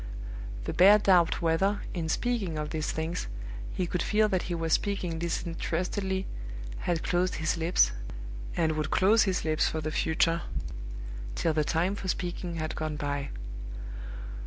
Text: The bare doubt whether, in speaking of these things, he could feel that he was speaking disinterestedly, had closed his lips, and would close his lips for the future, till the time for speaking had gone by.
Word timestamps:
The 0.63 0.73
bare 0.73 0.97
doubt 0.97 1.43
whether, 1.43 1.81
in 1.93 2.09
speaking 2.09 2.57
of 2.57 2.71
these 2.71 2.91
things, 2.91 3.27
he 3.71 3.85
could 3.85 4.01
feel 4.01 4.27
that 4.29 4.41
he 4.49 4.55
was 4.55 4.73
speaking 4.73 5.19
disinterestedly, 5.19 6.25
had 6.79 7.03
closed 7.03 7.35
his 7.35 7.55
lips, 7.55 7.91
and 8.57 8.71
would 8.71 8.89
close 8.89 9.25
his 9.25 9.45
lips 9.45 9.67
for 9.67 9.79
the 9.79 9.91
future, 9.91 10.41
till 11.35 11.53
the 11.53 11.63
time 11.63 11.93
for 11.93 12.07
speaking 12.07 12.55
had 12.55 12.75
gone 12.75 12.95
by. 12.95 13.29